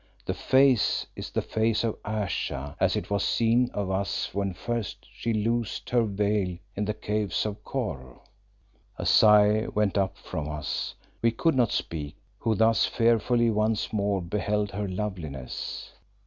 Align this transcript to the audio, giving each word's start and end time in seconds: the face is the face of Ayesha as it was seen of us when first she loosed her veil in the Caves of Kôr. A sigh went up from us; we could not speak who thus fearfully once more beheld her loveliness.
the 0.25 0.33
face 0.33 1.05
is 1.15 1.29
the 1.29 1.43
face 1.43 1.83
of 1.83 1.95
Ayesha 2.03 2.75
as 2.79 2.95
it 2.95 3.11
was 3.11 3.23
seen 3.23 3.69
of 3.71 3.91
us 3.91 4.33
when 4.33 4.51
first 4.51 5.05
she 5.13 5.31
loosed 5.31 5.91
her 5.91 6.01
veil 6.01 6.57
in 6.75 6.85
the 6.85 6.93
Caves 6.95 7.45
of 7.45 7.63
Kôr. 7.63 8.17
A 8.97 9.05
sigh 9.05 9.67
went 9.75 9.99
up 9.99 10.17
from 10.17 10.49
us; 10.49 10.95
we 11.21 11.29
could 11.29 11.53
not 11.53 11.71
speak 11.71 12.15
who 12.39 12.55
thus 12.55 12.83
fearfully 12.87 13.51
once 13.51 13.93
more 13.93 14.23
beheld 14.23 14.71
her 14.71 14.87
loveliness. 14.87 15.91